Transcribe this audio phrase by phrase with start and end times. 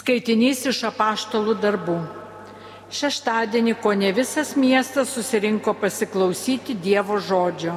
[0.00, 1.98] Skaitinys iš apaštalų darbų.
[2.96, 7.74] Šeštadienį ko ne visas miestas susirinko pasiklausyti Dievo žodžio.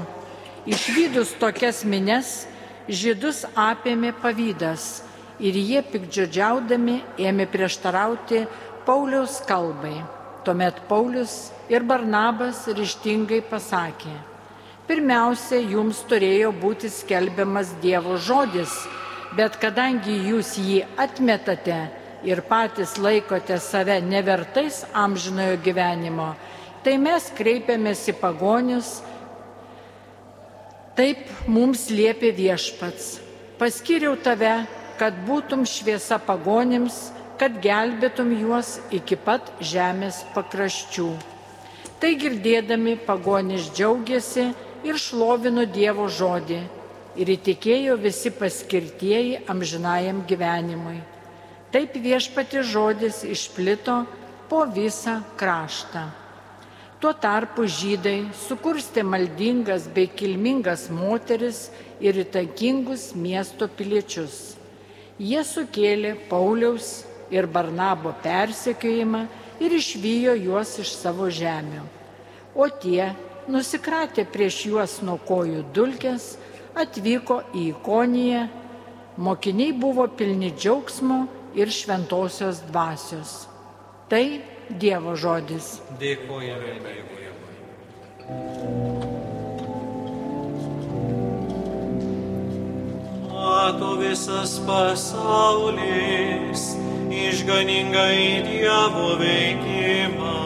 [0.64, 2.30] Išvydus tokias mines,
[2.88, 5.02] žydus apėmė pavydas
[5.44, 8.46] ir jie pikdžiodžiaudami ėmė prieštarauti
[8.88, 9.98] Pauliaus kalbai.
[10.48, 14.14] Tuomet Paulius ir Barnabas ryštingai pasakė,
[14.88, 18.78] pirmiausia, jums turėjo būti skelbiamas Dievo žodis,
[19.36, 21.82] bet kadangi jūs jį atmetate
[22.24, 26.34] ir patys laikote save nevertais amžinojo gyvenimo,
[26.84, 28.94] tai mes kreipiamės į pagonius,
[30.98, 33.18] taip mums liepė viešpats.
[33.60, 34.64] Paskiriau tave,
[35.00, 41.10] kad būtum šviesa pagonims, kad gelbėtum juos iki pat žemės pakraščių.
[42.00, 44.50] Tai girdėdami pagonis džiaugiasi
[44.84, 46.60] ir šlovino Dievo žodį
[47.20, 51.00] ir įtikėjo visi paskirtieji amžinajam gyvenimui.
[51.74, 54.04] Taip viešpati žodis išplito
[54.50, 56.04] po visą kraštą.
[57.02, 61.64] Tuo tarpu žydai sukurstė maldingas bei kilmingas moteris
[61.98, 64.38] ir įtakingus miesto piliečius.
[65.18, 66.94] Jie sukėlė Pauliaus
[67.34, 69.26] ir Barnabo persekiojimą
[69.60, 71.84] ir išvijo juos iš savo žemių.
[72.54, 73.16] O tie,
[73.50, 76.36] nusikratę prieš juos nuo kojų dulkės,
[76.78, 78.50] atvyko į Ikoniją,
[79.18, 81.24] mokiniai buvo pilni džiaugsmo
[81.56, 83.48] ir šventosios dvasios.
[84.10, 85.82] Tai Dievo žodis.
[86.00, 87.28] Dėkojame Dievui.
[93.34, 96.62] Mato visas pasaulis
[97.12, 100.38] išganingai Dievo veikimą.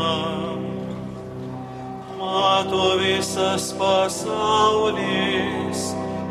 [2.17, 5.80] Mato visas pasaulis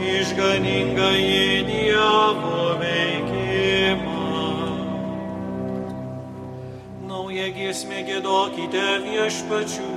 [0.02, 3.25] išganingai Dievo veikimą.
[7.54, 9.90] Giesmė gėdokite viešpačių,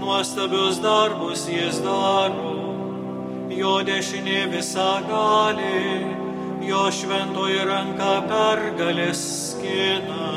[0.00, 2.54] nuostabius darbus jis daro,
[3.52, 5.78] jo dešinė visą gali
[6.68, 9.20] jo šventoji ranka pergalės
[9.50, 10.28] skina.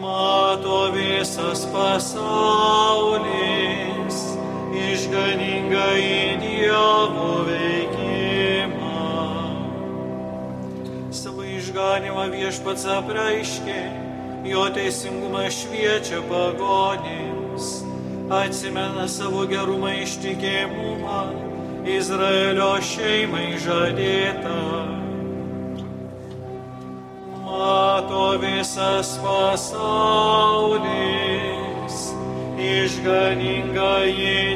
[0.00, 3.20] Mato visas pasaulis
[4.86, 7.69] išganingai Dievo veikimą.
[11.90, 13.80] Išganimą viešpats apreiškė,
[14.46, 17.82] jo teisingumą šviečia pagonims,
[18.30, 21.34] atsimena savo gerumą ištikėjimumą.
[21.90, 24.54] Izraelio šeimai žadėta.
[27.42, 30.06] Mato visas pasaulis,
[32.54, 34.54] išganinga į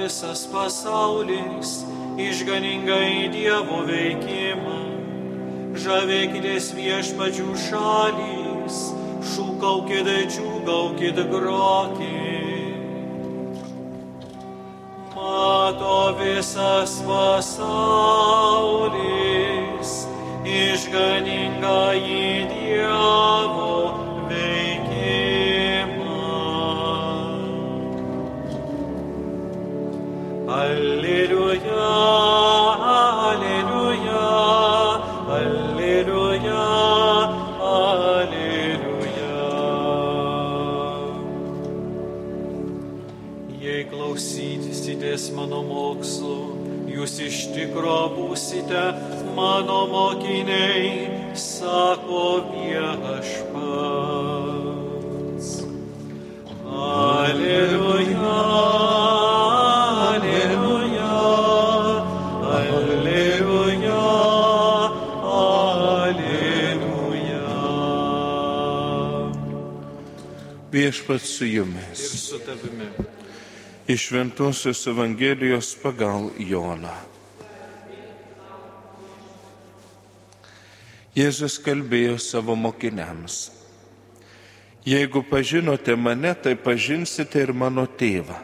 [0.00, 1.84] visas pasaulis,
[2.16, 4.78] išganinga į Dievo veikimą.
[5.80, 8.78] Žavėkitės viešpačių šalys
[9.32, 12.80] šūkaukit, džiūgaukit, grokit.
[15.14, 17.68] Mato visas pasaulis,
[20.48, 21.80] išganinga
[47.00, 48.82] jūs iš tikro būsite
[49.36, 53.70] mano mokiniai, sako viešpats.
[56.70, 58.40] Alleluja.
[70.70, 71.98] Viešpats su Ir jumis.
[72.28, 72.86] su tavimi.
[73.90, 76.92] Iš Ventosios Evangelijos pagal Joną.
[81.18, 83.38] Jėzus kalbėjo savo mokiniams.
[84.86, 88.36] Jeigu pažinote mane, tai pažinsite ir mano tėvą.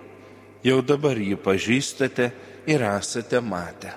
[0.66, 2.26] Jau dabar jį pažįstate
[2.66, 3.92] ir esate matę.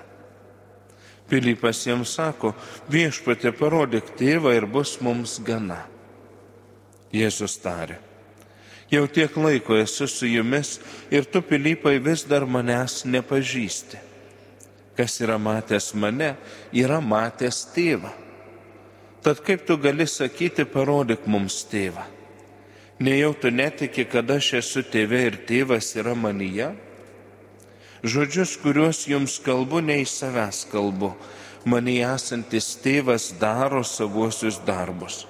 [1.26, 2.52] Pilypas jiems sako,
[2.94, 5.80] viešpatė parodyk tėvą ir bus mums gana.
[7.10, 7.98] Jėzus tarė,
[8.90, 10.78] jau tiek laiko esu su jumis
[11.10, 14.00] ir tu, Pilypai, vis dar manęs nepažįsti.
[14.98, 16.34] Kas yra matęs mane,
[16.74, 18.10] yra matęs tėvą.
[19.24, 22.04] Tad kaip tu gali sakyti, parodyk mums tėvą?
[23.00, 26.74] Nejau tu netiki, kad aš esu tėvė ir tėvas yra manyje?
[28.04, 31.14] Žodžius, kuriuos jums kalbu, ne iš savęs kalbu.
[31.68, 35.26] Mane esantis tėvas daro savuosius darbus.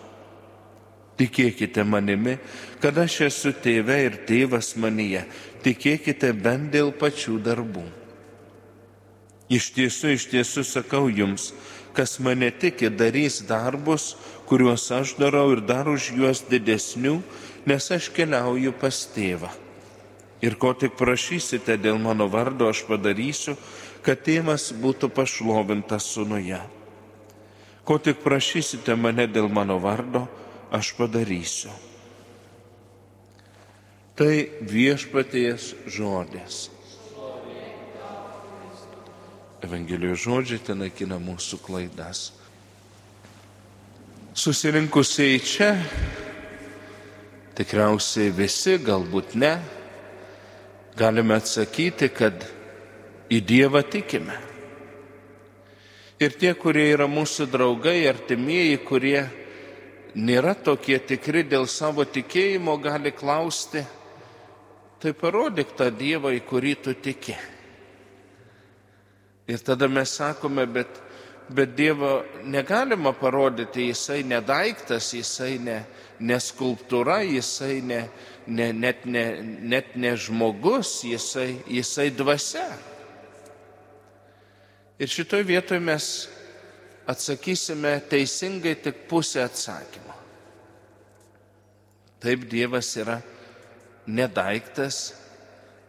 [1.21, 2.39] Tikėkite manimi,
[2.81, 5.27] kad aš esu tėve ir tėvas manyje.
[5.61, 7.85] Tikėkite bent dėl pačių darbų.
[9.53, 11.51] Iš tiesų, iš tiesų sakau jums,
[11.93, 14.15] kas mane tiki, darys darbus,
[14.49, 17.19] kuriuos aš darau ir dar už juos didesnių,
[17.69, 19.51] nes aš keliauju pas tėvą.
[20.41, 23.59] Ir ko tik prašysite dėl mano vardo, aš padarysiu,
[24.07, 26.63] kad tėvas būtų pašlovintas sunuje.
[27.85, 30.50] Ko tik prašysite mane dėl mano vardo, aš padarysiu.
[34.15, 34.35] Tai
[34.71, 36.69] viešpaties žodis.
[39.65, 42.31] Evangelijos žodžiai ten naikina mūsų klaidas.
[44.31, 45.73] Susirinkusiai čia,
[47.59, 49.57] tikriausiai visi, galbūt ne,
[50.97, 52.47] galime atsakyti, kad
[53.27, 54.39] į Dievą tikime.
[56.21, 59.25] Ir tie, kurie yra mūsų draugai, artimieji, kurie
[60.15, 63.83] nėra tokie tikri dėl savo tikėjimo, gali klausti,
[65.01, 67.37] tai parodyk tą Dievą, į kurį tu tiki.
[69.51, 71.01] Ir tada mes sakome, bet,
[71.51, 75.79] bet Dievo negalima parodyti, jisai nedaiktas, jisai ne,
[76.21, 78.05] ne skulptūra, jisai ne,
[78.47, 82.69] ne, net, ne, net ne žmogus, jisai, jisai dvasia.
[85.01, 86.07] Ir šitoje vietoje mes
[87.11, 90.15] atsakysime teisingai tik pusę atsakymo.
[92.21, 93.19] Taip Dievas yra
[94.07, 95.15] nedaiktas,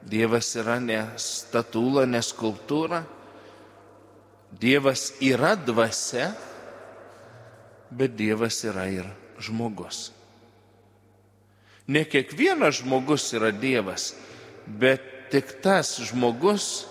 [0.02, 3.04] Dievas yra ne statula, ne skulptūra,
[4.62, 6.32] Dievas yra dvasia,
[7.92, 9.06] bet Dievas yra ir
[9.40, 10.10] žmogus.
[11.92, 14.14] Ne kiekvienas žmogus yra Dievas,
[14.66, 16.88] bet tik tas žmogus,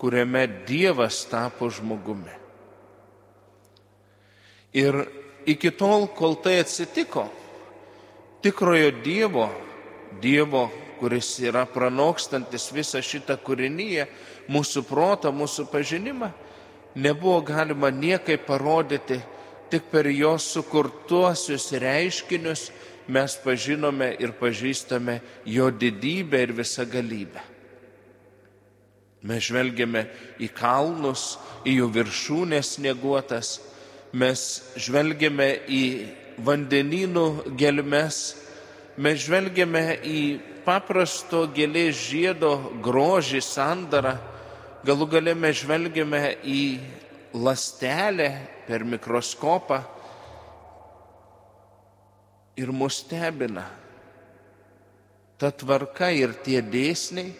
[0.00, 2.45] kuriame Dievas tapo žmogumi.
[4.76, 5.06] Ir
[5.48, 7.26] iki tol, kol tai atsitiko,
[8.44, 9.46] tikrojo Dievo,
[10.20, 10.66] Dievo,
[11.00, 14.06] kuris yra pranokstantis visą šitą kūrinyje,
[14.52, 16.30] mūsų protą, mūsų pažinimą,
[16.96, 19.20] nebuvo galima niekai parodyti,
[19.70, 22.70] tik per jos sukurtuosius reiškinius
[23.08, 27.42] mes pažinome ir pažįstame jo didybę ir visą galybę.
[29.26, 30.04] Mes žvelgiame
[30.42, 31.36] į kalnus,
[31.66, 33.56] į jų viršūnės neguotas,
[34.12, 34.42] mes
[34.76, 35.84] žvelgiame į
[36.46, 38.36] vandenynų gelmes,
[39.00, 40.20] mes žvelgiame į
[40.66, 42.52] paprasto gėlės žiedo
[42.84, 44.16] grožį, sandarą,
[44.86, 46.62] galų gale mes žvelgiame į
[47.34, 48.30] lastelę
[48.66, 49.82] per mikroskopą
[52.56, 53.66] ir mus stebina
[55.36, 57.34] ta tvarka ir tie dėsniai,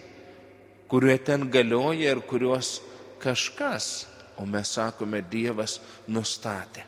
[0.91, 2.77] kurie ten galioja ir kuriuos
[3.23, 4.05] kažkas
[4.38, 5.79] o mes sakome, Dievas
[6.09, 6.85] nustatė.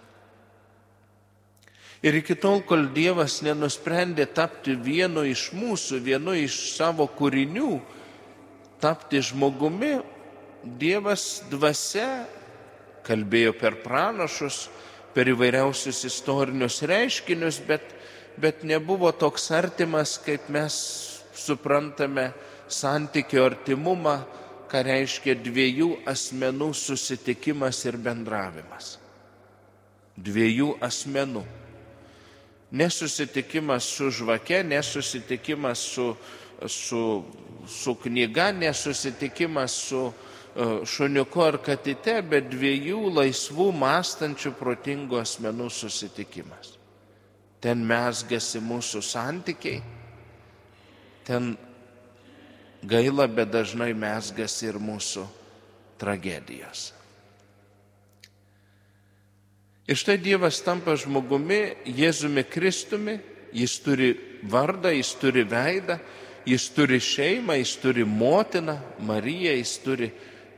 [2.02, 7.72] Ir iki tol, kol Dievas nenusprendė tapti vienu iš mūsų, vienu iš savo kūrinių,
[8.78, 9.96] tapti žmogumi,
[10.78, 12.26] Dievas dvasia
[13.06, 14.68] kalbėjo per pranašus,
[15.14, 17.94] per įvairiausius istorinius reiškinius, bet,
[18.38, 20.76] bet nebuvo toks artimas, kaip mes
[21.34, 22.28] suprantame
[22.68, 24.20] santykio artimumą
[24.68, 28.96] ką reiškia dviejų asmenų susitikimas ir bendravimas.
[30.18, 31.44] Dviejų asmenų.
[32.78, 36.08] Nesusitikimas su žvake, nesusitikimas su,
[36.68, 37.02] su,
[37.64, 40.26] su knyga, nesusitikimas su uh,
[40.84, 46.74] šuniuku ar katite, bet dviejų laisvų, mąstančių, protingų asmenų susitikimas.
[47.62, 49.80] Ten mesgasi mūsų santykiai,
[51.26, 51.56] ten
[52.88, 55.26] gaila, bet dažnai mesgas ir mūsų
[56.00, 56.92] tragedijos.
[59.88, 63.16] Ir štai Dievas tampa žmogumi, Jėzumi Kristumi,
[63.56, 64.12] jis turi
[64.44, 65.96] vardą, jis turi veidą,
[66.48, 68.76] jis turi šeimą, jis turi motiną,
[69.08, 70.10] Mariją, jis turi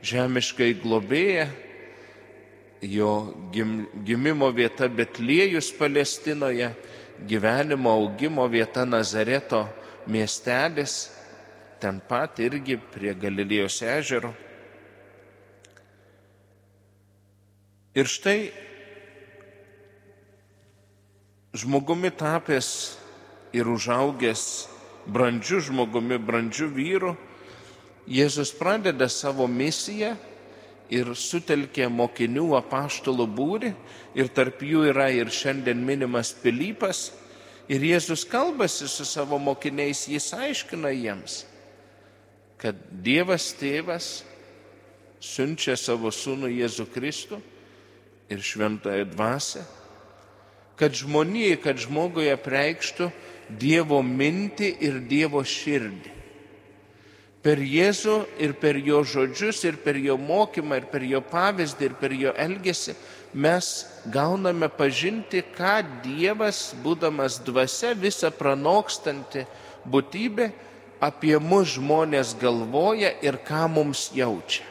[0.03, 1.47] žemiškai globėją,
[2.81, 3.11] jo
[3.53, 6.71] gim, gimimo vieta Betliejus Palestinoje,
[7.27, 9.67] gyvenimo augimo vieta Nazareto
[10.09, 11.20] miestelis
[11.81, 14.31] ten pat irgi prie Galilėjos ežero.
[17.97, 18.51] Ir štai
[21.57, 22.69] žmogumi tapęs
[23.51, 24.45] ir užaugęs
[25.11, 27.15] brandžių žmogumi, brandžių vyrų,
[28.11, 30.15] Jėzus pradeda savo misiją
[30.91, 33.69] ir sutelkė mokinių apaštalų būrį
[34.17, 37.11] ir tarp jų yra ir šiandien minimas Pilypas.
[37.71, 41.45] Ir Jėzus kalbasi su savo mokiniais, jis aiškina jiems,
[42.61, 44.21] kad Dievas tėvas
[45.21, 47.41] siunčia savo sūnų Jėzų Kristų
[48.31, 49.65] ir šventąją dvasę,
[50.79, 53.11] kad žmonijai, kad žmogui apreikštų
[53.59, 56.17] Dievo mintį ir Dievo širdį.
[57.41, 58.15] Per Jėzų
[58.45, 62.33] ir per jo žodžius, ir per jo mokymą, ir per jo pavyzdį, ir per jo
[62.37, 62.93] elgesį
[63.33, 63.69] mes
[64.13, 69.45] gauname pažinti, ką Dievas, būdamas dvasia, visą pranokstanti
[69.89, 70.51] būtybė,
[71.01, 74.67] apie mus žmonės galvoja ir ką mums jaučia.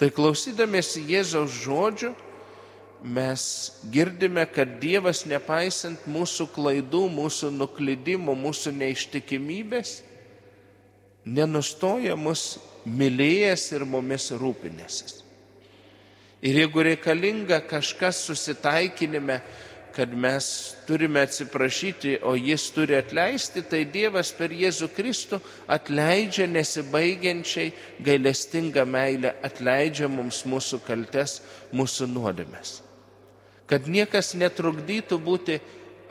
[0.00, 2.10] Tai klausydamėsi Jėzaus žodžių,
[3.02, 3.42] mes
[3.92, 10.00] girdime, kad Dievas, nepaisant mūsų klaidų, mūsų nuklydimų, mūsų neištikimybės,
[11.22, 15.20] nenustoja mus mylėjęs ir mumis rūpinėsis.
[16.42, 19.38] Ir jeigu reikalinga kažkas susitaikinime,
[19.92, 20.46] kad mes
[20.86, 27.72] turime atsiprašyti, o jis turi atleisti, tai Dievas per Jėzų Kristų atleidžia nesibaigiančiai
[28.04, 31.40] gailestingą meilę, atleidžia mums mūsų kaltes,
[31.76, 32.80] mūsų nuodėmes.
[33.68, 35.60] Kad niekas netrukdytų būti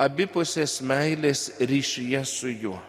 [0.02, 2.80] abipusės meilės ryšyje su juo.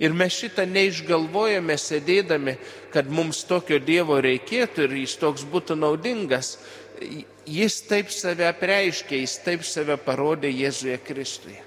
[0.00, 2.54] Ir mes šitą neišgalvojame sėdėdami,
[2.92, 6.54] kad mums tokio Dievo reikėtų ir jis toks būtų naudingas.
[7.48, 11.62] Jis taip save apreiškė, jis taip save parodė Jėzuje Kristuje.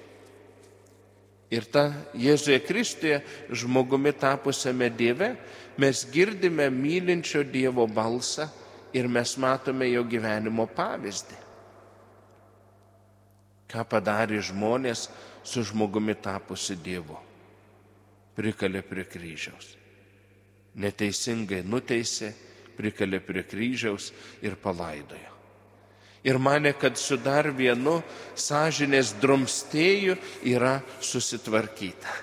[1.54, 1.88] Ir ta
[2.18, 3.20] Jėzuje Kristuje
[3.54, 5.34] žmogumi tapusiame Dieve
[5.78, 8.48] mes girdime mylinčio Dievo balsą
[8.94, 11.38] ir mes matome jo gyvenimo pavyzdį.
[13.74, 15.08] Ką padarė žmonės
[15.44, 17.18] su žmogumi tapusi Dievu
[18.38, 19.76] prikalė prie kryžiaus.
[20.74, 22.32] Neteisingai nuteisė,
[22.78, 24.12] prikalė prie kryžiaus
[24.42, 25.32] ir palaidojo.
[26.24, 27.98] Ir mane, kad su dar vienu
[28.40, 30.16] sąžinės drumstėju
[30.48, 32.14] yra susitvarkyta.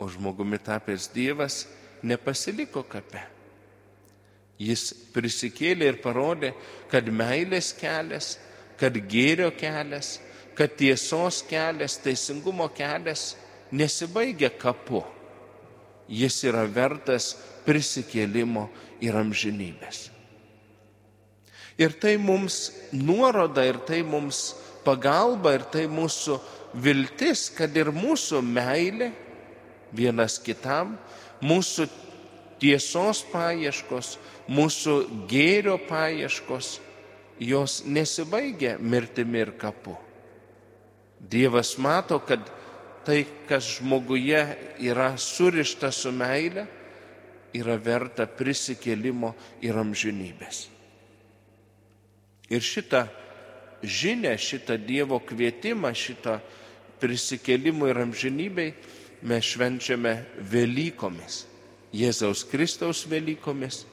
[0.00, 1.66] O žmogumi tapęs Dievas
[2.02, 3.20] nepasiliko kape.
[4.56, 6.54] Jis prisikėlė ir parodė,
[6.88, 8.36] kad meilės kelias,
[8.80, 10.16] kad gėrio kelias,
[10.56, 13.34] kad tiesos kelias, teisingumo kelias
[13.72, 15.04] nesibaigia kapu.
[16.08, 17.34] Jis yra vertas
[17.66, 18.68] prisikėlimo
[19.02, 20.10] ir amžinybės.
[21.76, 24.54] Ir tai mums nuoroda, ir tai mums
[24.86, 26.38] pagalba, ir tai mūsų
[26.80, 29.10] viltis, kad ir mūsų meilė
[29.96, 30.94] vienas kitam,
[31.44, 31.88] mūsų
[32.62, 34.16] tiesos paieškos,
[34.48, 34.96] mūsų
[35.28, 36.78] gėrio paieškos,
[37.42, 39.98] jos nesibaigia mirtimi ir kapu.
[41.20, 42.40] Dievas mato, kad
[43.06, 44.40] tai, kas žmoguje
[44.82, 46.66] yra surišta su meile,
[47.54, 49.30] yra verta prisikėlimo
[49.64, 50.66] ir amžinybės.
[52.50, 53.06] Ir šitą
[53.82, 56.38] žinę, šitą Dievo kvietimą, šitą
[57.00, 58.72] prisikėlimų ir amžinybei
[59.26, 60.16] mes švenčiame
[60.50, 61.44] Velykomis.
[61.96, 63.84] Jėzaus Kristaus Velykomis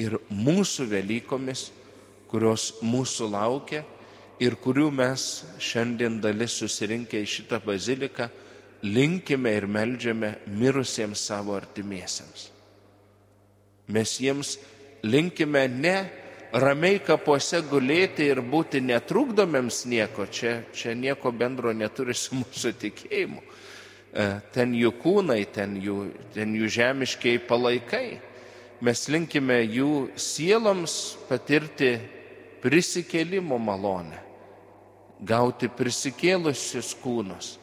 [0.00, 1.70] ir mūsų Velykomis,
[2.30, 3.84] kurios mūsų laukia
[4.42, 5.22] ir kurių mes
[5.62, 8.28] šiandien dalis susirinkę į šitą baziliką
[8.84, 12.50] linkime ir melžiame mirusiems savo artimiesiems.
[13.88, 14.56] Mes jiems
[15.06, 15.96] linkime ne
[16.52, 23.42] ramiai kapuose gulėti ir būti netrukdomiems nieko, čia, čia nieko bendro neturi su mūsų tikėjimu.
[24.16, 25.98] E, ten jų kūnai, ten jų,
[26.34, 28.18] ten jų žemiškiai palaikai.
[28.84, 31.94] Mes linkime jų sieloms patirti
[32.60, 34.18] prisikėlimo malonę,
[35.20, 37.56] gauti prisikėlusius kūnus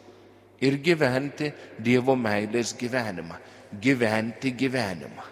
[0.63, 1.51] ir gyventi
[1.83, 3.39] Dievo meilės gyvenimą.
[3.81, 5.25] Gyventi gyvenimą.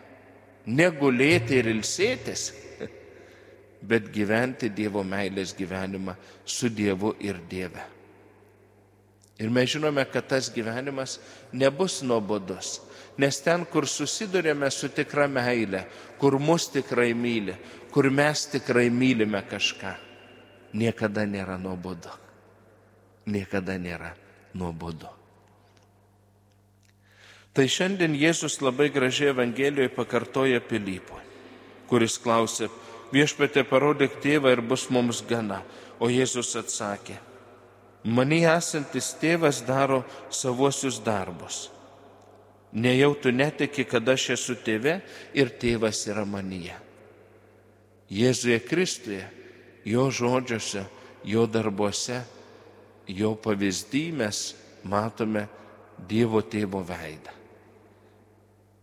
[0.74, 2.50] Negulėti ir ilsėtis,
[3.90, 7.86] bet gyventi Dievo meilės gyvenimą su Dievu ir Dieve.
[9.42, 11.18] Ir mes žinome, kad tas gyvenimas
[11.54, 12.75] nebus nuobodus,
[13.18, 15.88] nes ten, kur susidurėme su tikra meile,
[16.22, 17.56] kur mus tikrai myli,
[17.94, 19.96] kur mes tikrai mylime kažką,
[20.74, 22.12] niekada nėra nuobodu.
[23.25, 24.13] Niekada nėra
[24.58, 25.10] nuobodu.
[27.51, 31.20] Tai šiandien Jėzus labai gražiai Evangelijoje pakartoja Pilypui,
[31.92, 32.70] kuris klausė,
[33.12, 35.60] viešpatė parodyk tėvą ir bus mums gana.
[36.01, 37.20] O Jėzus atsakė,
[38.04, 40.00] mani esantis tėvas daro
[40.34, 41.68] savuosius darbus.
[42.72, 45.01] Nejau tu netiki, kad aš esu tėve
[45.36, 46.78] ir tėvas yra manyje.
[48.12, 49.28] Jėzuje Kristuje,
[49.86, 50.86] jo žodžiuose,
[51.26, 52.22] jo darbuose,
[53.08, 54.46] jo pavyzdį mes
[54.84, 55.48] matome
[56.02, 57.42] Dievo tėvo veidą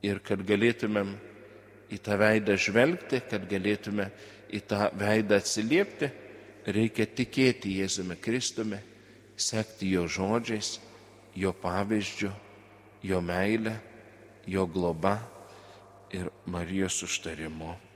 [0.07, 1.15] ir kad galėtumėm
[1.91, 4.09] į tą veidą žvelgti, kad galėtume
[4.55, 6.11] į tą veidą atsiliepti,
[6.69, 8.79] reikia tikėti Jėzumi Kristumi,
[9.35, 10.77] sekti jo žodžiais,
[11.35, 12.31] jo pavyzdžiu
[13.03, 13.75] jo meilę,
[14.47, 15.19] jo globa
[16.11, 17.88] ir Marijos užtarimu.